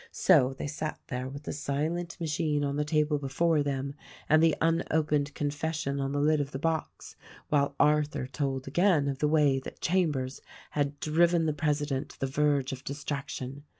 So 0.11 0.53
they 0.57 0.65
sat 0.65 0.99
there 1.09 1.29
with 1.29 1.43
the 1.43 1.53
silent 1.53 2.19
machine 2.19 2.63
on 2.65 2.75
the 2.75 2.83
table 2.83 3.19
before 3.19 3.61
them 3.61 3.93
and 4.27 4.41
the 4.41 4.55
unopened 4.59 5.31
confession 5.35 5.99
on 5.99 6.11
the 6.11 6.19
lid 6.19 6.41
of 6.41 6.49
the 6.49 6.57
box 6.57 7.15
while 7.49 7.75
Arthur 7.79 8.25
told 8.25 8.67
again 8.67 9.07
of 9.07 9.19
the 9.19 9.27
way 9.27 9.59
that 9.59 9.79
Chambers 9.79 10.41
had 10.71 10.99
driven 11.01 11.45
the 11.45 11.53
president 11.53 12.09
to 12.09 12.19
the 12.19 12.25
verge 12.25 12.71
of 12.71 12.83
distrac 12.83 13.29
tion. 13.29 13.63